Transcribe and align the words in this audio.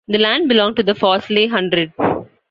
The 0.07 0.17
land 0.17 0.49
belonged 0.49 0.77
to 0.77 0.83
the 0.83 0.95
Fawsley 0.95 1.45
Hundred. 1.47 1.93